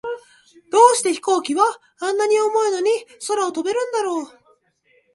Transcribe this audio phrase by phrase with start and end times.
[0.71, 1.63] どうして飛行機は、
[1.99, 2.89] あんなに重いのに
[3.27, 4.25] 空を飛べるんだろう。